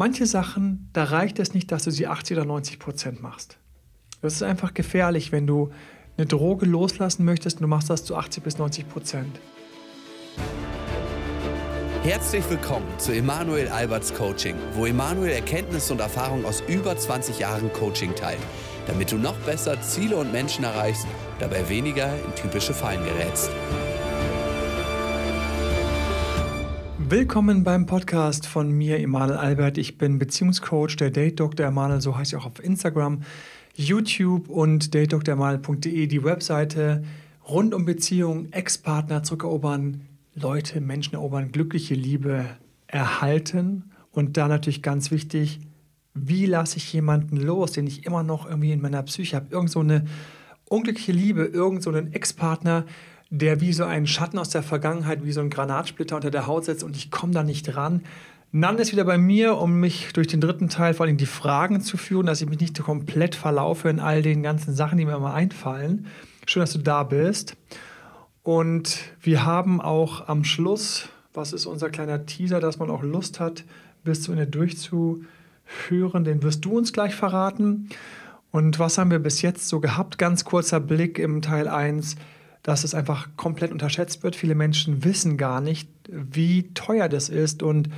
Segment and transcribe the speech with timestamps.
[0.00, 3.58] Manche Sachen, da reicht es nicht, dass du sie 80 oder 90 Prozent machst.
[4.22, 5.70] Das ist einfach gefährlich, wenn du
[6.16, 9.40] eine Droge loslassen möchtest und du machst das zu 80 bis 90 Prozent.
[12.04, 17.72] Herzlich willkommen zu Emanuel Alberts Coaching, wo Emanuel Erkenntnisse und Erfahrung aus über 20 Jahren
[17.72, 18.38] Coaching teilt,
[18.86, 21.08] damit du noch besser Ziele und Menschen erreichst,
[21.40, 23.50] dabei weniger in typische Fallen gerätst.
[27.10, 29.78] Willkommen beim Podcast von mir, Emanuel Albert.
[29.78, 31.64] Ich bin Beziehungscoach, der Date Dr.
[31.64, 33.22] Emanuel, so heißt ich auch auf Instagram,
[33.74, 37.02] YouTube und datedremanuel.de, die Webseite
[37.48, 40.02] rund um Beziehungen, Ex-Partner zurückerobern,
[40.34, 42.44] Leute, Menschen erobern, glückliche Liebe
[42.88, 45.60] erhalten und da natürlich ganz wichtig,
[46.12, 49.70] wie lasse ich jemanden los, den ich immer noch irgendwie in meiner Psyche habe, irgend
[49.70, 50.04] so eine
[50.66, 52.84] unglückliche Liebe, irgend so einen Ex-Partner,
[53.30, 56.64] der wie so ein Schatten aus der Vergangenheit, wie so ein Granatsplitter unter der Haut
[56.64, 58.02] setzt und ich komme da nicht ran.
[58.50, 61.82] Nan ist wieder bei mir, um mich durch den dritten Teil vor allem die Fragen
[61.82, 65.16] zu führen, dass ich mich nicht komplett verlaufe in all den ganzen Sachen, die mir
[65.16, 66.06] immer einfallen.
[66.46, 67.56] Schön, dass du da bist.
[68.42, 73.38] Und wir haben auch am Schluss, was ist unser kleiner Teaser, dass man auch Lust
[73.38, 73.64] hat,
[74.02, 77.90] bis zu Ende durchzuhören, den wirst du uns gleich verraten.
[78.50, 80.16] Und was haben wir bis jetzt so gehabt?
[80.16, 82.16] Ganz kurzer Blick im Teil 1
[82.68, 84.36] dass es einfach komplett unterschätzt wird.
[84.36, 87.88] Viele Menschen wissen gar nicht, wie teuer das ist und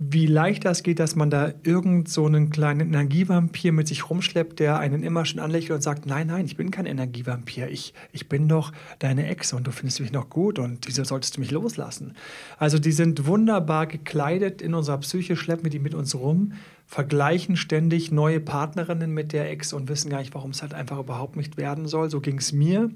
[0.00, 4.58] wie leicht das geht, dass man da irgend so einen kleinen Energievampir mit sich rumschleppt,
[4.58, 8.28] der einen immer schon anlächelt und sagt, nein, nein, ich bin kein Energievampir, ich, ich
[8.28, 11.52] bin doch deine Ex und du findest mich noch gut und wieso solltest du mich
[11.52, 12.16] loslassen?
[12.58, 17.56] Also die sind wunderbar gekleidet in unserer Psyche, schleppen wir die mit uns rum, vergleichen
[17.56, 21.36] ständig neue Partnerinnen mit der Ex und wissen gar nicht, warum es halt einfach überhaupt
[21.36, 22.10] nicht werden soll.
[22.10, 22.90] So ging es mir.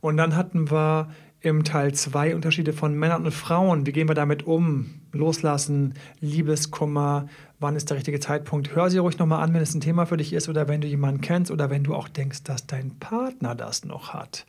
[0.00, 1.08] Und dann hatten wir
[1.40, 3.86] im Teil zwei Unterschiede von Männern und Frauen.
[3.86, 5.00] Wie gehen wir damit um?
[5.12, 8.74] Loslassen, Liebeskummer, wann ist der richtige Zeitpunkt?
[8.74, 10.86] Hör sie ruhig nochmal an, wenn es ein Thema für dich ist oder wenn du
[10.86, 14.46] jemanden kennst oder wenn du auch denkst, dass dein Partner das noch hat.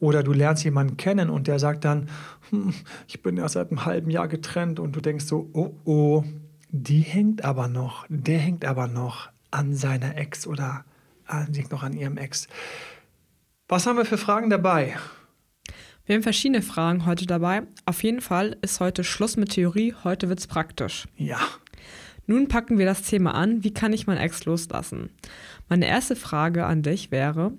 [0.00, 2.08] Oder du lernst jemanden kennen und der sagt dann,
[2.50, 2.72] hm,
[3.08, 6.24] ich bin erst seit einem halben Jahr getrennt und du denkst so, oh oh,
[6.70, 10.84] die hängt aber noch, der hängt aber noch an seiner Ex oder
[11.26, 12.48] hängt noch an ihrem Ex.
[13.70, 14.96] Was haben wir für Fragen dabei?
[16.06, 17.64] Wir haben verschiedene Fragen heute dabei.
[17.84, 21.06] Auf jeden Fall ist heute Schluss mit Theorie, heute wird es praktisch.
[21.16, 21.38] Ja.
[22.26, 25.10] Nun packen wir das Thema an, wie kann ich mein Ex loslassen?
[25.68, 27.52] Meine erste Frage an dich wäre,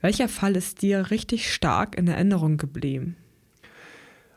[0.00, 3.16] welcher Fall ist dir richtig stark in Erinnerung geblieben?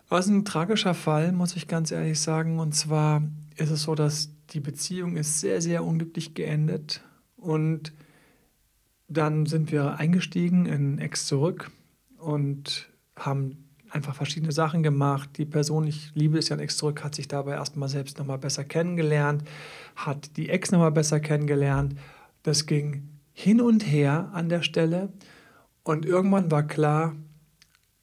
[0.10, 2.58] Ist ein tragischer Fall, muss ich ganz ehrlich sagen.
[2.58, 3.22] Und zwar
[3.56, 7.04] ist es so, dass die Beziehung ist sehr, sehr unglücklich geendet
[7.38, 7.94] und
[9.12, 11.72] dann sind wir eingestiegen in Ex zurück
[12.18, 15.32] und haben einfach verschiedene Sachen gemacht.
[15.38, 18.38] Die Person, ich liebe es ja in Ex zurück, hat sich dabei erstmal selbst nochmal
[18.38, 19.44] besser kennengelernt,
[19.96, 21.96] hat die Ex nochmal besser kennengelernt.
[22.44, 25.12] Das ging hin und her an der Stelle
[25.84, 27.16] und irgendwann war klar,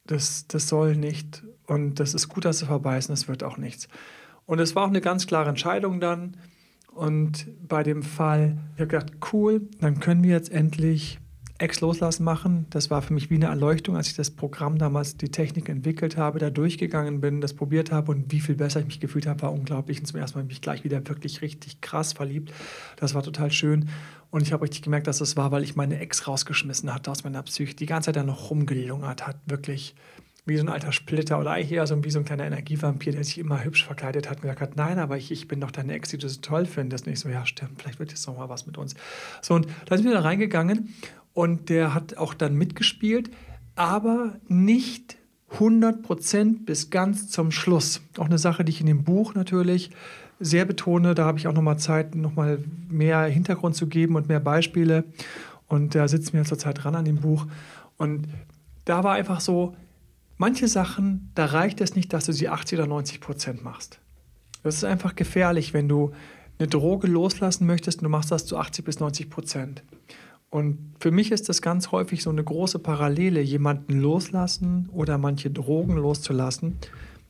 [0.05, 3.43] das, das soll nicht und das ist gut, dass es vorbei ist und es wird
[3.43, 3.89] auch nichts.
[4.47, 6.37] Und es war auch eine ganz klare Entscheidung dann.
[6.99, 11.21] Und bei dem Fall, ich habe gedacht, cool, dann können wir jetzt endlich
[11.57, 12.67] Ex loslassen machen.
[12.71, 16.17] Das war für mich wie eine Erleuchtung, als ich das Programm damals, die Technik entwickelt
[16.17, 19.43] habe, da durchgegangen bin, das probiert habe und wie viel besser ich mich gefühlt habe,
[19.43, 20.01] war unglaublich.
[20.01, 22.53] Und zum ersten Mal mich gleich wieder wirklich richtig krass verliebt.
[22.97, 23.89] Das war total schön.
[24.33, 27.23] Und ich habe richtig gemerkt, dass das war, weil ich meine Ex rausgeschmissen hatte aus
[27.23, 27.75] meiner Psyche.
[27.75, 29.95] Die ganze Zeit da noch rumgelungert hat, wirklich
[30.49, 33.25] wie so ein alter Splitter oder eigentlich eher so wie so ein kleiner Energievampir, der
[33.25, 35.93] sich immer hübsch verkleidet hat und gesagt hat, nein, aber ich, ich bin doch deine
[35.93, 37.07] Ex, die du so toll findest.
[37.07, 38.95] Und ich so, ja, stimmt, vielleicht wird jetzt noch mal was mit uns.
[39.43, 40.95] So, und da sind wir da reingegangen
[41.35, 43.31] und der hat auch dann mitgespielt,
[43.77, 45.17] aber nicht
[45.53, 48.03] 100 Prozent bis ganz zum Schluss.
[48.19, 49.91] Auch eine Sache, die ich in dem Buch natürlich
[50.41, 51.15] sehr betone.
[51.15, 54.41] Da habe ich auch noch mal Zeit, noch mal mehr Hintergrund zu geben und mehr
[54.41, 55.05] Beispiele.
[55.67, 57.47] Und da sitzen wir zurzeit dran an dem Buch.
[57.97, 58.29] Und
[58.85, 59.75] da war einfach so,
[60.39, 64.01] Manche Sachen, da reicht es nicht, dass du sie 80 oder 90 Prozent machst.
[64.63, 66.13] Das ist einfach gefährlich, wenn du
[66.59, 69.83] eine Droge loslassen möchtest und du machst das zu 80 bis 90 Prozent.
[70.51, 75.51] Und für mich ist das ganz häufig so eine große Parallele, jemanden loslassen oder manche
[75.51, 76.79] Drogen loszulassen.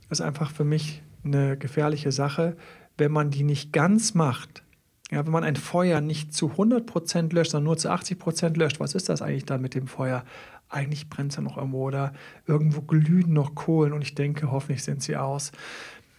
[0.08, 2.56] Das ist einfach für mich eine gefährliche Sache,
[2.96, 4.62] wenn man die nicht ganz macht.
[5.10, 8.56] Ja, wenn man ein Feuer nicht zu 100 Prozent löscht, sondern nur zu 80 Prozent
[8.58, 10.24] löscht, was ist das eigentlich dann mit dem Feuer?
[10.68, 12.12] Eigentlich brennt es ja noch irgendwo oder
[12.46, 15.52] irgendwo glühen noch Kohlen und ich denke, hoffentlich sind sie aus.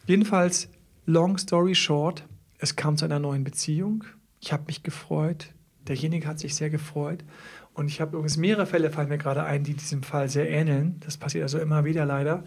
[0.06, 0.70] Jedenfalls,
[1.06, 2.26] long story short,
[2.58, 4.04] es kam zu einer neuen Beziehung.
[4.40, 5.54] Ich habe mich gefreut.
[5.88, 7.24] Derjenige hat sich sehr gefreut.
[7.74, 11.00] Und ich habe übrigens mehrere Fälle, fallen mir gerade ein, die diesem Fall sehr ähneln.
[11.00, 12.44] Das passiert also immer wieder leider.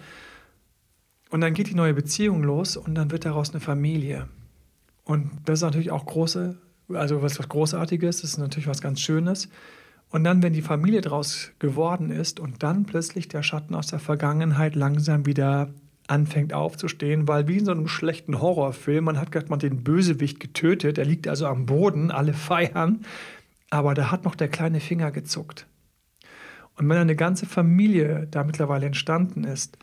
[1.30, 4.28] Und dann geht die neue Beziehung los und dann wird daraus eine Familie.
[5.04, 6.58] Und das ist natürlich auch große,
[6.88, 9.48] also was, was Großartiges, das ist natürlich was ganz Schönes.
[10.12, 13.98] Und dann, wenn die Familie daraus geworden ist und dann plötzlich der Schatten aus der
[13.98, 15.70] Vergangenheit langsam wieder
[16.06, 20.38] anfängt aufzustehen, weil wie in so einem schlechten Horrorfilm, man hat gerade mal den Bösewicht
[20.38, 23.06] getötet, er liegt also am Boden, alle feiern,
[23.70, 25.66] aber da hat noch der kleine Finger gezuckt.
[26.76, 29.78] Und wenn eine ganze Familie da mittlerweile entstanden ist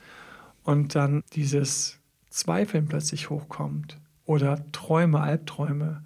[0.63, 1.97] und dann dieses
[2.29, 6.03] Zweifeln plötzlich hochkommt oder Träume, Albträume,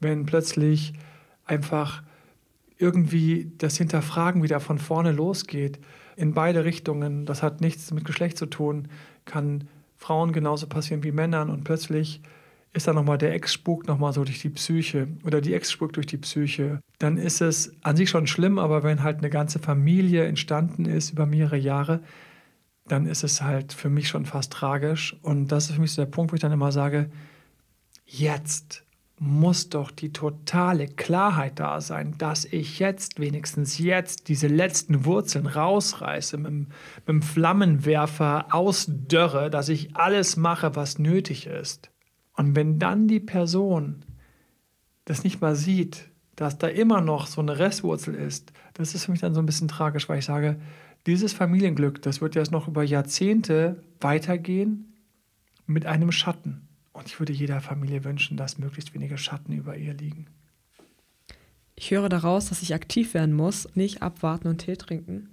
[0.00, 0.92] wenn plötzlich
[1.46, 2.02] einfach
[2.82, 5.78] irgendwie das Hinterfragen wieder von vorne losgeht,
[6.16, 8.88] in beide Richtungen, das hat nichts mit Geschlecht zu tun,
[9.24, 12.20] kann Frauen genauso passieren wie Männern und plötzlich
[12.74, 16.16] ist da nochmal der Ex-Spuk nochmal so durch die Psyche oder die Ex-Spuk durch die
[16.16, 20.86] Psyche, dann ist es an sich schon schlimm, aber wenn halt eine ganze Familie entstanden
[20.86, 22.02] ist über mehrere Jahre,
[22.88, 25.16] dann ist es halt für mich schon fast tragisch.
[25.22, 27.10] Und das ist für mich so der Punkt, wo ich dann immer sage,
[28.06, 28.84] jetzt
[29.24, 35.46] muss doch die totale Klarheit da sein, dass ich jetzt, wenigstens jetzt, diese letzten Wurzeln
[35.46, 36.68] rausreiße, mit, mit
[37.06, 41.90] dem Flammenwerfer ausdörre, dass ich alles mache, was nötig ist.
[42.36, 44.04] Und wenn dann die Person
[45.04, 49.12] das nicht mal sieht, dass da immer noch so eine Restwurzel ist, das ist für
[49.12, 50.60] mich dann so ein bisschen tragisch, weil ich sage,
[51.06, 54.92] dieses Familienglück, das wird jetzt noch über Jahrzehnte weitergehen
[55.66, 56.66] mit einem Schatten.
[56.92, 60.26] Und ich würde jeder Familie wünschen, dass möglichst wenige Schatten über ihr liegen.
[61.74, 65.30] Ich höre daraus, dass ich aktiv werden muss, nicht abwarten und Tee trinken.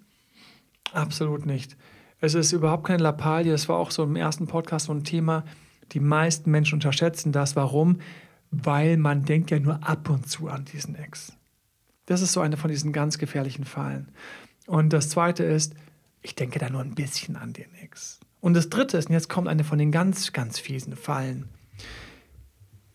[0.93, 1.77] Absolut nicht.
[2.21, 3.51] Es ist überhaupt keine Lappalie.
[3.51, 5.43] Das war auch so im ersten Podcast so ein Thema.
[5.91, 7.55] Die meisten Menschen unterschätzen das.
[7.55, 7.99] Warum?
[8.51, 11.33] Weil man denkt ja nur ab und zu an diesen Ex.
[12.05, 14.09] Das ist so eine von diesen ganz gefährlichen Fallen.
[14.65, 15.75] Und das Zweite ist,
[16.21, 18.19] ich denke da nur ein bisschen an den Ex.
[18.41, 21.49] Und das Dritte ist, und jetzt kommt eine von den ganz, ganz fiesen Fallen.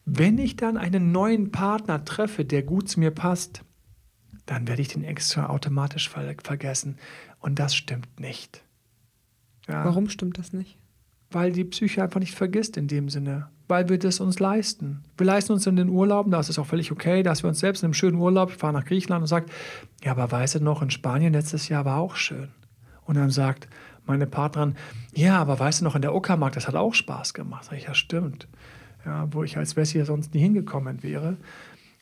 [0.04, 3.62] Wenn ich dann einen neuen Partner treffe, der gut zu mir passt,
[4.46, 6.98] dann werde ich den Ex automatisch vergessen.
[7.40, 8.62] Und das stimmt nicht.
[9.68, 9.84] Ja.
[9.84, 10.78] Warum stimmt das nicht?
[11.34, 15.02] weil die Psyche einfach nicht vergisst in dem Sinne, weil wir das uns leisten.
[15.16, 17.58] Wir leisten uns in den Urlauben, da ist es auch völlig okay, dass wir uns
[17.58, 19.50] selbst in einem schönen Urlaub, ich fahre nach Griechenland und sagt,
[20.02, 22.48] ja, aber weißt du noch, in Spanien letztes Jahr war auch schön.
[23.04, 23.68] Und dann sagt
[24.06, 24.74] meine Partnerin,
[25.14, 27.64] ja, aber weißt du noch, in der Uckermark, das hat auch Spaß gemacht.
[27.64, 28.48] Sag ich, ja, stimmt.
[29.04, 31.36] Ja, wo ich als Wessi sonst nie hingekommen wäre,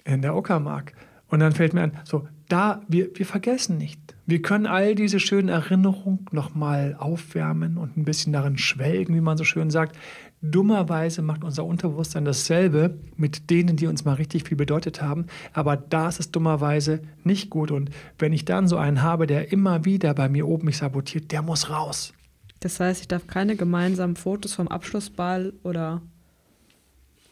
[0.05, 0.95] in der Uckermark.
[1.33, 3.99] Und dann fällt mir an, so, da, wir, wir vergessen nicht.
[4.27, 9.39] Wir können all diese schönen Erinnerungen nochmal aufwärmen und ein bisschen darin schwelgen, wie man
[9.39, 9.97] so schön sagt.
[10.43, 15.25] Dummerweise macht unser Unterbewusstsein dasselbe mit denen, die uns mal richtig viel bedeutet haben.
[15.55, 17.71] Aber da ist dummerweise nicht gut.
[17.71, 17.89] Und
[18.19, 21.41] wenn ich dann so einen habe, der immer wieder bei mir oben mich sabotiert, der
[21.41, 22.13] muss raus.
[22.61, 26.03] Das heißt, ich darf keine gemeinsamen Fotos vom Abschlussball oder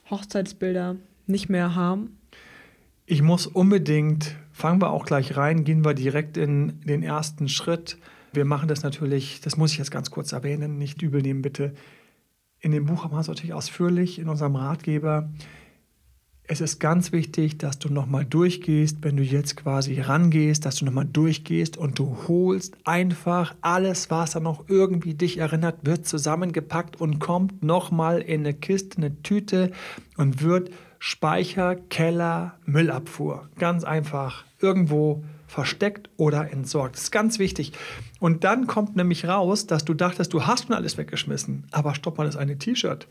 [0.09, 2.17] Hochzeitsbilder nicht mehr haben?
[3.13, 7.99] Ich muss unbedingt, fangen wir auch gleich rein, gehen wir direkt in den ersten Schritt.
[8.33, 11.75] Wir machen das natürlich, das muss ich jetzt ganz kurz erwähnen, nicht übel nehmen bitte.
[12.61, 15.29] In dem Buch haben wir es natürlich ausführlich, in unserem Ratgeber.
[16.45, 20.85] Es ist ganz wichtig, dass du nochmal durchgehst, wenn du jetzt quasi rangehst, dass du
[20.85, 27.01] nochmal durchgehst und du holst einfach alles, was da noch irgendwie dich erinnert, wird zusammengepackt
[27.01, 29.73] und kommt nochmal in eine Kiste, eine Tüte
[30.17, 30.71] und wird
[31.03, 33.49] Speicher, Keller, Müllabfuhr.
[33.59, 34.45] Ganz einfach.
[34.61, 36.95] Irgendwo versteckt oder entsorgt.
[36.95, 37.73] Das ist ganz wichtig.
[38.21, 41.67] Und dann kommt nämlich raus, dass du dachtest, du hast schon alles weggeschmissen.
[41.73, 43.09] Aber stopp mal, das eine T-Shirt.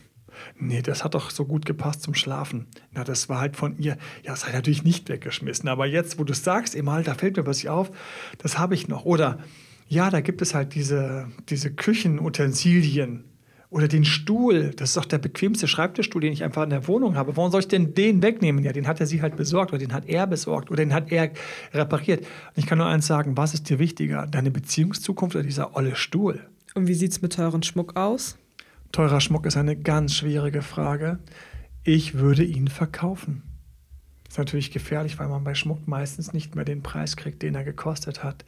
[0.56, 2.68] Nee, das hat doch so gut gepasst zum Schlafen.
[2.92, 3.98] Na, das war halt von ihr.
[4.24, 5.68] Ja, das hat natürlich nicht weggeschmissen.
[5.68, 7.92] Aber jetzt, wo du es sagst, Emal, da fällt mir plötzlich auf,
[8.38, 9.04] das habe ich noch.
[9.04, 9.40] Oder
[9.88, 13.24] ja, da gibt es halt diese, diese Küchenutensilien
[13.70, 17.16] oder den Stuhl, das ist doch der bequemste Schreibtischstuhl, den ich einfach in der Wohnung
[17.16, 17.38] habe.
[17.38, 18.64] Warum soll ich denn den wegnehmen?
[18.64, 21.12] Ja, den hat er sie halt besorgt oder den hat er besorgt oder den hat
[21.12, 21.32] er
[21.74, 22.22] repariert.
[22.22, 24.26] Und ich kann nur eins sagen, was ist dir wichtiger?
[24.26, 26.48] Deine Beziehungszukunft oder dieser olle Stuhl?
[26.74, 28.38] Und wie sieht es mit teuren Schmuck aus?
[28.92, 31.20] Teurer Schmuck ist eine ganz schwierige Frage.
[31.84, 33.44] Ich würde ihn verkaufen.
[34.28, 37.64] Ist natürlich gefährlich, weil man bei Schmuck meistens nicht mehr den Preis kriegt, den er
[37.64, 38.46] gekostet hat.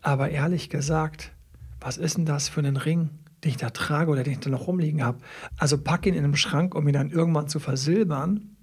[0.00, 1.32] Aber ehrlich gesagt,
[1.80, 3.10] was ist denn das für ein Ring?
[3.42, 5.18] Den ich da trage oder den ich da noch rumliegen habe.
[5.56, 8.56] Also pack ihn in einem Schrank, um ihn dann irgendwann zu versilbern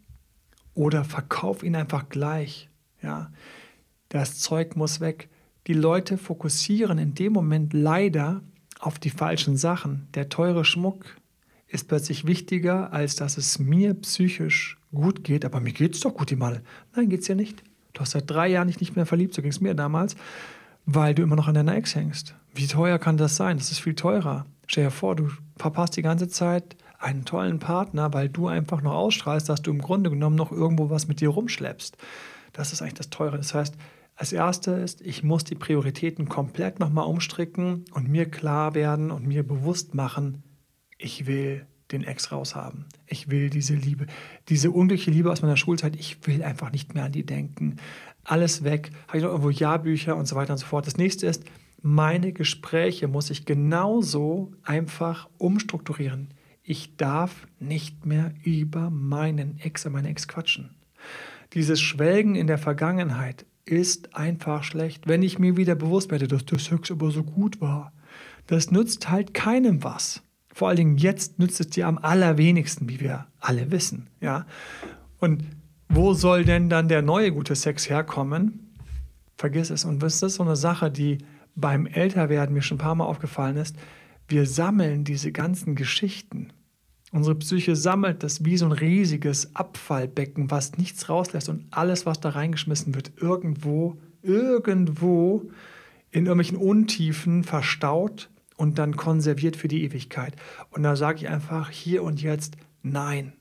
[0.74, 2.70] oder verkauf ihn einfach gleich.
[3.02, 3.32] Ja,
[4.10, 5.30] das Zeug muss weg.
[5.68, 8.42] Die Leute fokussieren in dem Moment leider
[8.80, 10.08] auf die falschen Sachen.
[10.14, 11.18] Der teure Schmuck
[11.68, 15.44] ist plötzlich wichtiger, als dass es mir psychisch gut geht.
[15.44, 16.62] Aber mir geht es doch gut, die Mal.
[16.96, 17.64] Nein, geht es ja nicht.
[17.94, 20.16] Du hast seit drei Jahren nicht mehr verliebt, so ging es mir damals,
[20.88, 22.34] weil du immer noch an deiner Ex hängst.
[22.56, 23.58] Wie teuer kann das sein?
[23.58, 24.48] Das ist viel teurer.
[24.66, 28.94] Stell dir vor, du verpasst die ganze Zeit einen tollen Partner, weil du einfach noch
[28.94, 31.98] ausstrahlst, dass du im Grunde genommen noch irgendwo was mit dir rumschleppst.
[32.54, 33.38] Das ist eigentlich das Teure.
[33.38, 33.76] Das heißt,
[34.16, 39.28] als erstes ist, ich muss die Prioritäten komplett nochmal umstricken und mir klar werden und
[39.28, 40.42] mir bewusst machen,
[40.98, 42.86] ich will den Ex raushaben.
[43.06, 44.08] Ich will diese Liebe,
[44.50, 47.78] diese unglückliche Liebe aus meiner Schulzeit, ich will einfach nicht mehr an die denken.
[48.28, 48.92] Alles weg.
[49.08, 50.86] Habe ich noch irgendwo Jahrbücher und so weiter und so fort.
[50.86, 51.46] Das nächste ist,
[51.82, 56.28] meine Gespräche muss ich genauso einfach umstrukturieren.
[56.62, 60.76] Ich darf nicht mehr über meinen Ex und meine Ex quatschen.
[61.54, 65.08] Dieses Schwelgen in der Vergangenheit ist einfach schlecht.
[65.08, 67.94] Wenn ich mir wieder bewusst werde, dass der Sex aber so gut war,
[68.48, 70.22] das nützt halt keinem was.
[70.54, 74.10] Vor allen Dingen jetzt nützt es dir am allerwenigsten, wie wir alle wissen.
[74.20, 74.46] Ja?
[75.20, 75.46] Und
[75.90, 78.76] wo soll denn dann der neue gute Sex herkommen?
[79.38, 79.86] Vergiss es.
[79.86, 81.20] Und das ist so eine Sache, die
[81.56, 83.76] beim Älterwerden mir schon ein paar Mal aufgefallen ist.
[84.28, 86.52] Wir sammeln diese ganzen Geschichten.
[87.12, 92.20] Unsere Psyche sammelt das wie so ein riesiges Abfallbecken, was nichts rauslässt und alles, was
[92.20, 95.50] da reingeschmissen wird, irgendwo, irgendwo
[96.12, 100.36] in irgendwelchen Untiefen verstaut und dann konserviert für die Ewigkeit.
[100.70, 103.34] Und da sage ich einfach hier und jetzt, nein.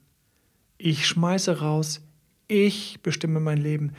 [0.78, 2.05] Ich schmeiße raus,
[2.48, 3.92] ich bestimme mein Leben.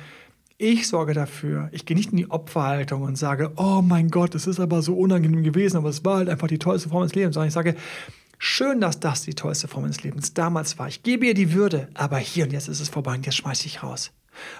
[0.57, 1.69] Ich sorge dafür.
[1.71, 4.95] Ich gehe nicht in die Opferhaltung und sage, oh mein Gott, es ist aber so
[4.95, 7.75] unangenehm gewesen, aber es war halt einfach die tollste Form des Lebens, sondern ich sage,
[8.39, 10.87] schön, dass das die tollste Form des Lebens damals war.
[10.87, 13.67] Ich gebe ihr die Würde, aber hier und jetzt ist es vorbei und jetzt schmeiße
[13.67, 14.11] ich raus.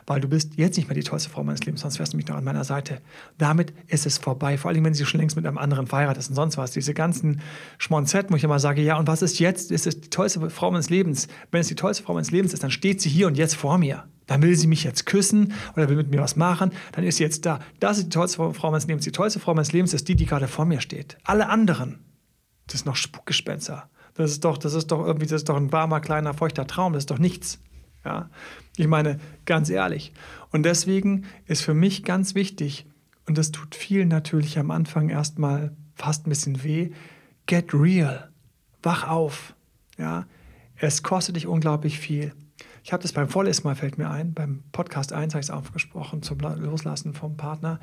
[0.06, 2.28] Weil du bist jetzt nicht mehr die tollste Frau meines Lebens, sonst wärst du mich
[2.28, 3.02] noch an meiner Seite.
[3.38, 4.58] Damit ist es vorbei.
[4.58, 6.72] Vor allem, wenn sie schon längst mit einem anderen verheiratet ist und sonst was.
[6.72, 7.42] Diese ganzen
[7.78, 9.72] Schmonzetten, wo ich immer sage, ja, und was ist jetzt?
[9.72, 11.28] Ist es die tollste Frau meines Lebens?
[11.52, 13.78] Wenn es die tollste Frau meines Lebens ist, dann steht sie hier und jetzt vor
[13.78, 14.06] mir.
[14.28, 16.72] Dann will sie mich jetzt küssen oder will mit mir was machen.
[16.92, 17.60] Dann ist sie jetzt da.
[17.80, 19.06] Das ist die tollste Frau meines Lebens.
[19.06, 21.18] Die tollste Frau meines Lebens ist die, die gerade vor mir steht.
[21.24, 22.00] Alle anderen,
[22.68, 23.90] das ist noch Spukgespenster.
[24.14, 26.94] Das ist doch, das ist doch irgendwie, das ist doch ein warmer, kleiner, feuchter Traum.
[26.94, 27.60] Das ist doch nichts.
[28.08, 28.30] Ja?
[28.78, 30.14] Ich meine, ganz ehrlich.
[30.52, 32.86] Und deswegen ist für mich ganz wichtig,
[33.26, 36.92] und das tut vielen natürlich am Anfang erstmal fast ein bisschen weh,
[37.46, 38.32] get real.
[38.82, 39.54] Wach auf.
[39.98, 40.26] Ja?
[40.78, 42.34] Es kostet dich unglaublich viel.
[42.84, 45.52] Ich habe das beim vorletzten Mal, fällt mir ein, beim Podcast 1 habe ich es
[45.52, 47.82] aufgesprochen, zum Loslassen vom Partner.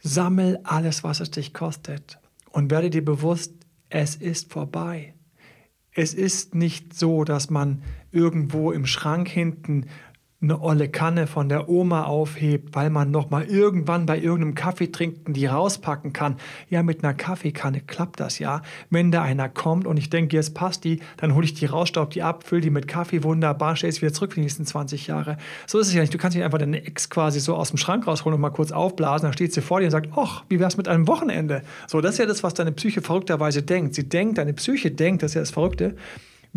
[0.00, 2.18] Sammel alles, was es dich kostet
[2.50, 3.54] und werde dir bewusst,
[3.88, 5.14] es ist vorbei.
[5.98, 9.86] Es ist nicht so, dass man irgendwo im Schrank hinten
[10.42, 14.92] eine olle Kanne von der Oma aufhebt, weil man noch mal irgendwann bei irgendeinem Kaffee
[14.92, 16.36] trinken die rauspacken kann.
[16.68, 18.60] Ja, mit einer Kaffeekanne klappt das ja.
[18.90, 21.88] Wenn da einer kommt und ich denke, jetzt passt die, dann hole ich die raus,
[21.88, 24.66] staub die ab, fülle die mit Kaffee wunderbar, stelle es wieder zurück für die nächsten
[24.66, 25.38] 20 Jahre.
[25.66, 26.12] So ist es ja nicht.
[26.12, 28.72] Du kannst nicht einfach deine Ex quasi so aus dem Schrank rausholen und mal kurz
[28.72, 31.62] aufblasen, dann steht sie vor dir und sagt, ach, wie wär's mit einem Wochenende?
[31.86, 33.94] So, das ist ja das, was deine Psyche verrückterweise denkt.
[33.94, 35.96] Sie denkt, deine Psyche denkt, das ist ja das Verrückte,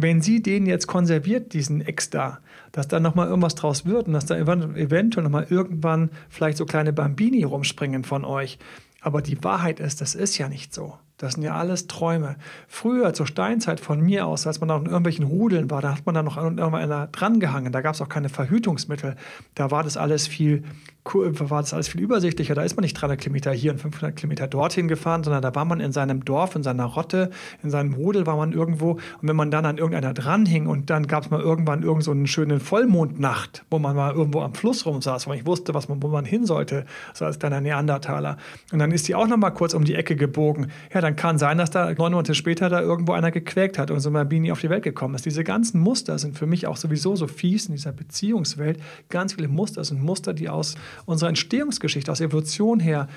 [0.02, 2.40] wenn sie den jetzt konserviert, diesen Ex da,
[2.72, 6.94] dass da nochmal irgendwas draus wird und dass da eventuell nochmal irgendwann vielleicht so kleine
[6.94, 8.60] Bambini rumspringen von euch.
[9.02, 10.98] Aber die Wahrheit ist, das ist ja nicht so.
[11.18, 12.38] Das sind ja alles Träume.
[12.68, 16.06] Früher, zur Steinzeit von mir aus, als man noch in irgendwelchen Rudeln war, da hat
[16.06, 17.74] man dann noch irgendwann dran gehangen.
[17.74, 19.16] Da gab es auch keine Verhütungsmittel.
[19.54, 20.64] Da war das alles viel
[21.06, 22.56] war das alles viel übersichtlicher.
[22.56, 25.66] Da ist man nicht 300 Kilometer hier und 500 Kilometer dorthin gefahren, sondern da war
[25.66, 27.32] man in seinem Dorf, in seiner Rotte,
[27.64, 28.92] in seinem Rudel war man irgendwo.
[28.92, 32.12] Und wenn man dann an irgendeiner dranhing und dann gab es mal irgendwann irgend so
[32.12, 36.04] eine schöne Vollmondnacht, wo man mal irgendwo am Fluss rumsaß, wo ich wusste, was man,
[36.04, 38.38] wo man hin sollte, so als kleiner Neandertaler.
[38.72, 40.68] Und dann ist die auch noch mal kurz um die Ecke gebogen.
[40.94, 44.00] Ja, dann kann sein, dass da neun Monate später da irgendwo einer gequäkt hat und
[44.00, 45.26] so ein Bini auf die Welt gekommen ist.
[45.26, 48.80] Diese ganzen Muster sind für mich auch sowieso so fies in dieser Beziehungswelt.
[49.10, 50.76] Ganz viele Muster sind Muster, die aus
[51.06, 53.08] unserer Entstehungsgeschichte, aus Evolution her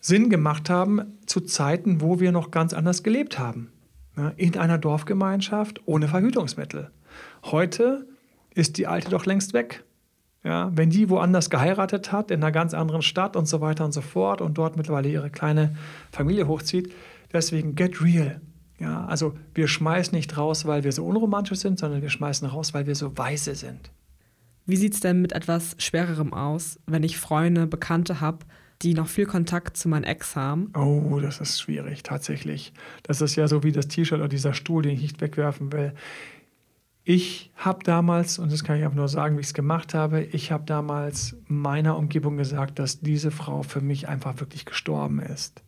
[0.00, 3.72] Sinn gemacht haben zu Zeiten, wo wir noch ganz anders gelebt haben.
[4.36, 6.90] in einer Dorfgemeinschaft ohne Verhütungsmittel.
[7.44, 8.06] Heute
[8.54, 9.84] ist die alte doch längst weg.
[10.42, 13.92] Ja, wenn die woanders geheiratet hat, in einer ganz anderen Stadt und so weiter und
[13.92, 15.76] so fort und dort mittlerweile ihre kleine
[16.12, 16.94] Familie hochzieht.
[17.32, 18.40] Deswegen get real.
[18.78, 22.74] Ja, also wir schmeißen nicht raus, weil wir so unromantisch sind, sondern wir schmeißen raus,
[22.74, 23.90] weil wir so weise sind.
[24.66, 28.44] Wie sieht es denn mit etwas Schwererem aus, wenn ich Freunde, Bekannte habe,
[28.82, 30.72] die noch viel Kontakt zu meinem Ex haben?
[30.76, 32.72] Oh, das ist schwierig, tatsächlich.
[33.02, 35.94] Das ist ja so wie das T-Shirt oder dieser Stuhl, den ich nicht wegwerfen will.
[37.04, 40.22] Ich habe damals, und das kann ich einfach nur sagen, wie ich es gemacht habe,
[40.24, 45.62] ich habe damals meiner Umgebung gesagt, dass diese Frau für mich einfach wirklich gestorben ist.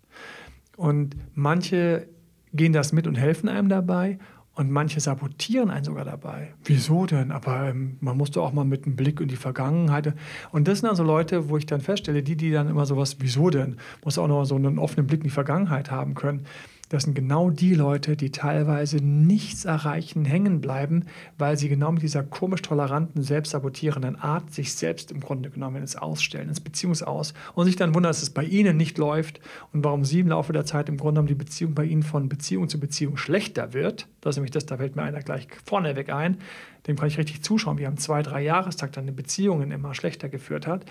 [0.76, 2.09] Und manche
[2.52, 4.19] gehen das mit und helfen einem dabei
[4.59, 6.53] und manche sabotieren einen sogar dabei.
[6.65, 7.31] Wieso denn?
[7.31, 10.12] Aber ähm, man muss doch auch mal mit einem Blick in die Vergangenheit.
[10.50, 13.50] Und das sind also Leute, wo ich dann feststelle, die, die dann immer sowas, wieso
[13.50, 13.77] denn?
[14.05, 16.45] Muss auch noch so einen offenen Blick in die Vergangenheit haben können.
[16.88, 21.04] Das sind genau die Leute, die teilweise nichts erreichen, hängen bleiben,
[21.37, 25.97] weil sie genau mit dieser komisch toleranten, selbstsabotierenden Art sich selbst im Grunde genommen ins
[25.97, 29.40] Ausstellen, ins Beziehungsaus und sich dann wundern, dass es bei ihnen nicht läuft
[29.73, 32.28] und warum sie im Laufe der Zeit im Grunde genommen die Beziehung bei ihnen von
[32.28, 34.09] Beziehung zu Beziehung schlechter wird.
[34.21, 36.38] Das ist nämlich das, da fällt mir einer gleich vorneweg ein.
[36.87, 40.28] Dem kann ich richtig zuschauen, wie am zwei, drei Jahrestag dann die Beziehungen immer schlechter
[40.28, 40.87] geführt hat.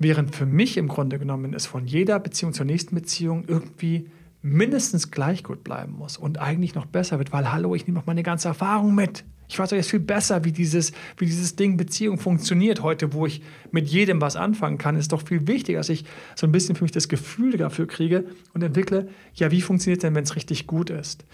[0.00, 4.10] Während für mich im Grunde genommen es von jeder Beziehung zur nächsten Beziehung irgendwie
[4.42, 8.06] mindestens gleich gut bleiben muss und eigentlich noch besser wird, weil hallo, ich nehme noch
[8.06, 9.24] meine ganze Erfahrung mit.
[9.48, 13.24] Ich weiß doch jetzt viel besser, wie dieses, wie dieses Ding Beziehung funktioniert heute, wo
[13.26, 13.42] ich
[13.72, 14.94] mit jedem was anfangen kann.
[14.94, 16.04] Ist doch viel wichtiger, dass ich
[16.36, 20.02] so ein bisschen für mich das Gefühl dafür kriege und entwickle, ja, wie funktioniert es
[20.02, 21.24] denn, wenn es richtig gut ist?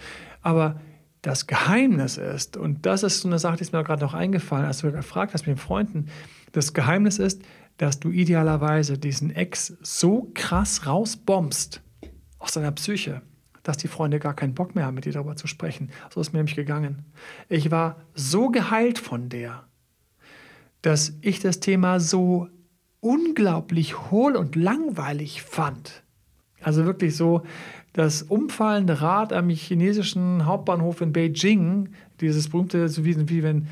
[0.41, 0.79] Aber
[1.21, 4.65] das Geheimnis ist, und das ist so eine Sache, die ist mir gerade noch eingefallen,
[4.65, 6.07] als du gefragt hast mit den Freunden,
[6.53, 7.41] das Geheimnis ist,
[7.77, 11.81] dass du idealerweise diesen Ex so krass rausbombst,
[12.45, 13.21] aus seiner Psyche,
[13.63, 15.89] dass die Freunde gar keinen Bock mehr haben, mit dir darüber zu sprechen.
[16.13, 17.05] So ist mir nämlich gegangen.
[17.49, 19.63] Ich war so geheilt von der,
[20.83, 22.47] dass ich das Thema so
[22.99, 26.03] unglaublich hohl und langweilig fand.
[26.61, 27.43] Also wirklich so
[27.93, 33.67] das umfallende Rad am chinesischen Hauptbahnhof in Beijing, dieses berühmte, so wie, wie wenn,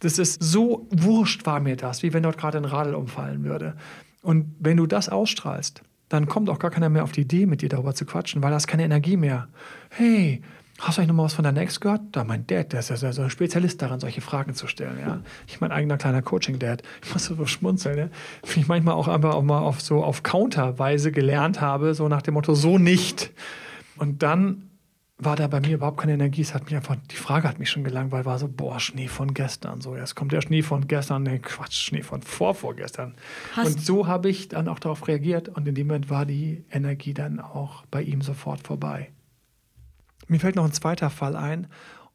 [0.00, 3.76] das ist so wurscht war mir das, wie wenn dort gerade ein Radl umfallen würde.
[4.22, 7.62] Und wenn du das ausstrahlst, dann kommt auch gar keiner mehr auf die Idee, mit
[7.62, 9.48] dir darüber zu quatschen, weil da ist keine Energie mehr.
[9.90, 10.42] Hey,
[10.78, 12.02] hast du eigentlich noch mal was von deiner Ex gehört?
[12.12, 14.98] Da mein Dad, der ist ja so ein Spezialist daran, solche Fragen zu stellen.
[15.00, 15.20] Ja?
[15.46, 16.82] Ich mein eigener kleiner Coaching-Dad.
[17.04, 18.10] Ich muss so schmunzeln, ne?
[18.46, 22.22] wie ich manchmal auch einfach auch mal auf so auf Counterweise gelernt habe, so nach
[22.22, 23.32] dem Motto, so nicht.
[23.96, 24.67] Und dann
[25.20, 26.42] war da bei mir überhaupt keine Energie.
[26.42, 29.34] Es hat mich einfach, die Frage hat mich schon gelangweilt, war so, boah, Schnee von
[29.34, 29.80] gestern.
[29.80, 33.14] So, jetzt kommt der Schnee von gestern, nee, Quatsch, Schnee von vorvorgestern.
[33.56, 36.64] Hast und so habe ich dann auch darauf reagiert und in dem Moment war die
[36.70, 39.10] Energie dann auch bei ihm sofort vorbei.
[40.28, 41.66] Mir fällt noch ein zweiter Fall ein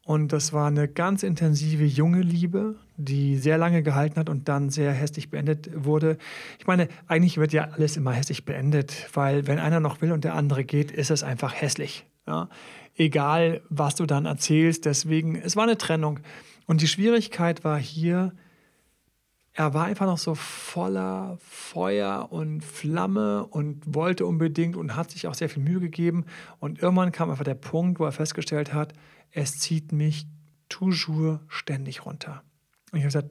[0.04, 4.70] und das war eine ganz intensive junge Liebe, die sehr lange gehalten hat und dann
[4.70, 6.16] sehr hässlich beendet wurde.
[6.58, 10.24] Ich meine, eigentlich wird ja alles immer hässlich beendet, weil wenn einer noch will und
[10.24, 12.06] der andere geht, ist es einfach hässlich.
[12.26, 12.48] Ja?
[12.96, 14.84] Egal, was du dann erzählst.
[14.84, 16.20] Deswegen, es war eine Trennung.
[16.66, 18.32] Und die Schwierigkeit war hier,
[19.52, 25.28] er war einfach noch so voller Feuer und Flamme und wollte unbedingt und hat sich
[25.28, 26.24] auch sehr viel Mühe gegeben.
[26.58, 28.94] Und irgendwann kam einfach der Punkt, wo er festgestellt hat,
[29.30, 30.26] es zieht mich
[30.68, 32.42] toujours ständig runter.
[32.90, 33.30] Und ich habe gesagt,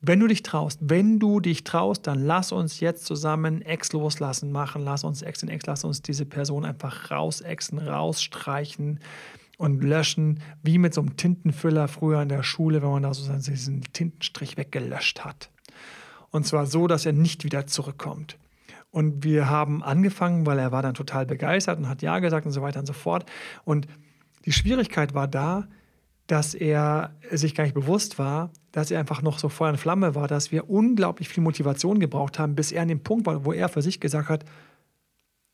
[0.00, 4.52] wenn du dich traust, wenn du dich traust, dann lass uns jetzt zusammen Ex loslassen
[4.52, 9.00] machen, lass uns Ex in Ex, lass uns diese Person einfach rausexen, rausstreichen
[9.58, 13.32] und löschen, wie mit so einem Tintenfüller früher in der Schule, wenn man da so
[13.32, 15.50] diesen Tintenstrich weggelöscht hat.
[16.30, 18.36] Und zwar so, dass er nicht wieder zurückkommt.
[18.90, 22.52] Und wir haben angefangen, weil er war dann total begeistert und hat Ja gesagt und
[22.52, 23.28] so weiter und so fort.
[23.64, 23.86] Und
[24.44, 25.68] die Schwierigkeit war da,
[26.26, 30.14] dass er sich gar nicht bewusst war, dass er einfach noch so Feuer und Flamme
[30.14, 33.52] war, dass wir unglaublich viel Motivation gebraucht haben, bis er an dem Punkt war, wo
[33.52, 34.44] er für sich gesagt hat,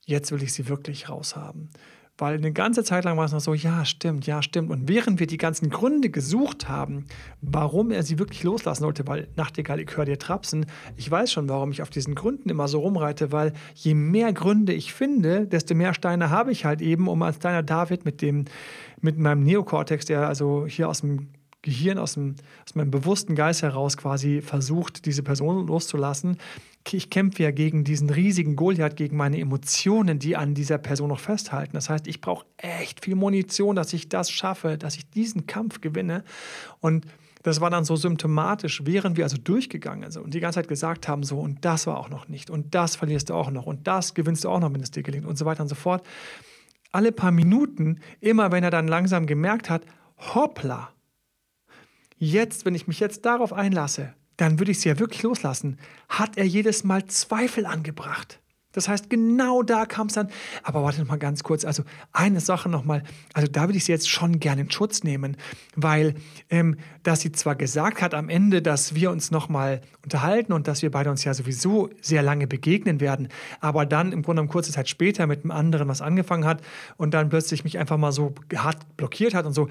[0.06, 1.70] jetzt will ich sie wirklich raushaben.
[2.18, 4.70] Weil eine ganze Zeit lang war es noch so, ja, stimmt, ja, stimmt.
[4.70, 7.06] Und während wir die ganzen Gründe gesucht haben,
[7.40, 11.48] warum er sie wirklich loslassen sollte, weil Nachtigall, ich höre dir trapsen, ich weiß schon,
[11.48, 15.74] warum ich auf diesen Gründen immer so rumreite, weil je mehr Gründe ich finde, desto
[15.74, 18.44] mehr Steine habe ich halt eben, um als kleiner David mit dem,
[19.02, 21.28] mit meinem Neokortex, der also hier aus dem
[21.62, 22.34] Gehirn, aus, dem,
[22.66, 26.38] aus meinem bewussten Geist heraus quasi versucht, diese Person loszulassen,
[26.90, 31.20] ich kämpfe ja gegen diesen riesigen Goliath, gegen meine Emotionen, die an dieser Person noch
[31.20, 31.74] festhalten.
[31.74, 35.80] Das heißt, ich brauche echt viel Munition, dass ich das schaffe, dass ich diesen Kampf
[35.80, 36.24] gewinne.
[36.80, 37.06] Und
[37.44, 41.08] das war dann so symptomatisch, während wir also durchgegangen sind und die ganze Zeit gesagt
[41.08, 43.86] haben, so, und das war auch noch nicht, und das verlierst du auch noch, und
[43.86, 46.04] das gewinnst du auch noch, wenn es dir gelingt, und so weiter und so fort.
[46.92, 49.84] Alle paar Minuten, immer wenn er dann langsam gemerkt hat,
[50.18, 50.92] hoppla,
[52.18, 55.78] jetzt, wenn ich mich jetzt darauf einlasse, dann würde ich sie ja wirklich loslassen,
[56.08, 58.41] hat er jedes Mal Zweifel angebracht.
[58.72, 60.28] Das heißt, genau da kam es dann.
[60.62, 61.64] Aber warte noch mal ganz kurz.
[61.64, 63.02] Also eine Sache noch mal.
[63.34, 65.36] Also da würde ich sie jetzt schon gerne in Schutz nehmen,
[65.76, 66.14] weil
[66.50, 70.68] ähm, dass sie zwar gesagt hat am Ende, dass wir uns noch mal unterhalten und
[70.68, 73.28] dass wir beide uns ja sowieso sehr lange begegnen werden,
[73.60, 76.62] aber dann im Grunde genommen kurze Zeit später mit einem anderen was angefangen hat
[76.96, 79.68] und dann plötzlich mich einfach mal so hart blockiert hat und so.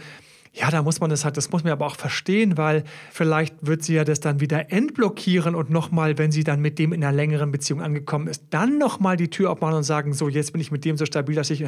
[0.54, 3.84] Ja, da muss man das halt, das muss man aber auch verstehen, weil vielleicht wird
[3.84, 7.16] sie ja das dann wieder entblockieren und nochmal, wenn sie dann mit dem in einer
[7.16, 10.70] längeren Beziehung angekommen ist, dann nochmal die Tür aufmachen und sagen, so, jetzt bin ich
[10.70, 11.66] mit dem so stabil, dass ich,